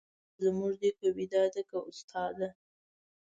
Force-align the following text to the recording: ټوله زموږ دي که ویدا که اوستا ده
ټوله 0.35 0.39
زموږ 0.43 0.73
دي 0.81 0.89
که 0.99 1.07
ویدا 1.17 1.43
که 1.69 1.77
اوستا 1.85 2.23
ده 2.37 2.49